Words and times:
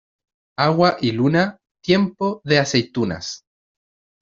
Agua 0.57 0.97
y 0.99 1.11
luna, 1.11 1.59
tiempo 1.79 2.41
de 2.43 2.57
aceitunas. 2.57 3.43